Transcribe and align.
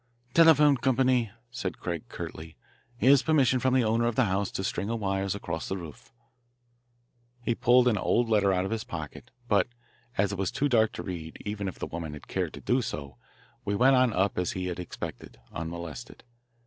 "Telephone 0.33 0.77
company," 0.77 1.29
said 1.51 1.77
Craig 1.77 2.05
curtly. 2.09 2.57
"Here's 2.97 3.21
permission 3.21 3.59
from 3.59 3.75
the 3.75 3.83
owner 3.83 4.07
of 4.07 4.15
the 4.15 4.25
house 4.25 4.49
to 4.53 4.63
string 4.63 4.87
wires 4.87 5.35
across 5.35 5.69
the 5.69 5.77
roof." 5.77 6.11
He 7.43 7.53
pulled 7.53 7.87
an 7.87 7.99
old 7.99 8.27
letter 8.27 8.51
out 8.51 8.65
of 8.65 8.71
his 8.71 8.83
pocket, 8.83 9.29
but 9.47 9.67
as 10.17 10.31
it 10.31 10.39
was 10.39 10.49
too 10.49 10.67
dark 10.67 10.91
to 10.93 11.03
read 11.03 11.37
even 11.45 11.67
if 11.67 11.77
the 11.77 11.85
woman 11.85 12.13
had 12.13 12.27
cared 12.27 12.53
to 12.55 12.61
do 12.61 12.81
so, 12.81 13.17
we 13.63 13.75
went 13.75 13.95
on 13.95 14.11
up 14.11 14.39
as 14.39 14.53
he 14.53 14.65
had 14.65 14.79
expected, 14.79 15.39
unmolested. 15.53 16.23